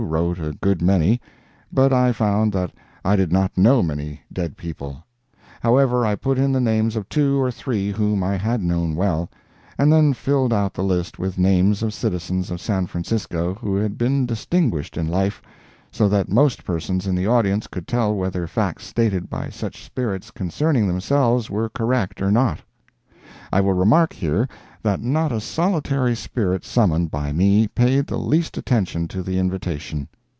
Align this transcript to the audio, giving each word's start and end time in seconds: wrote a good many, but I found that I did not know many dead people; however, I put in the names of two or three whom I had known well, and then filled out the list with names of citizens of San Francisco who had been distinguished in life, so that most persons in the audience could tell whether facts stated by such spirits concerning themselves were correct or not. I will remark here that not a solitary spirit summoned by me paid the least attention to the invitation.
wrote 0.03 0.39
a 0.39 0.51
good 0.61 0.81
many, 0.81 1.21
but 1.71 1.93
I 1.93 2.11
found 2.11 2.51
that 2.53 2.71
I 3.05 3.15
did 3.15 3.31
not 3.31 3.55
know 3.55 3.83
many 3.83 4.21
dead 4.33 4.57
people; 4.57 5.03
however, 5.61 6.03
I 6.03 6.15
put 6.15 6.39
in 6.39 6.51
the 6.51 6.59
names 6.59 6.95
of 6.95 7.07
two 7.07 7.39
or 7.39 7.51
three 7.51 7.91
whom 7.91 8.23
I 8.23 8.35
had 8.35 8.63
known 8.63 8.95
well, 8.95 9.29
and 9.77 9.93
then 9.93 10.13
filled 10.13 10.51
out 10.51 10.73
the 10.73 10.83
list 10.83 11.19
with 11.19 11.37
names 11.37 11.83
of 11.83 11.93
citizens 11.93 12.49
of 12.49 12.59
San 12.59 12.87
Francisco 12.87 13.53
who 13.53 13.75
had 13.75 13.95
been 13.99 14.25
distinguished 14.25 14.97
in 14.97 15.07
life, 15.07 15.39
so 15.91 16.09
that 16.09 16.29
most 16.29 16.65
persons 16.65 17.05
in 17.05 17.13
the 17.13 17.27
audience 17.27 17.67
could 17.67 17.87
tell 17.87 18.13
whether 18.15 18.47
facts 18.47 18.87
stated 18.87 19.29
by 19.29 19.49
such 19.49 19.83
spirits 19.85 20.31
concerning 20.31 20.87
themselves 20.87 21.47
were 21.47 21.69
correct 21.69 22.23
or 22.23 22.31
not. 22.31 22.57
I 23.53 23.61
will 23.61 23.73
remark 23.73 24.13
here 24.13 24.47
that 24.83 24.99
not 24.99 25.31
a 25.31 25.39
solitary 25.39 26.15
spirit 26.15 26.65
summoned 26.65 27.11
by 27.11 27.31
me 27.31 27.67
paid 27.67 28.07
the 28.07 28.17
least 28.17 28.57
attention 28.57 29.07
to 29.09 29.21
the 29.21 29.37
invitation. 29.37 30.07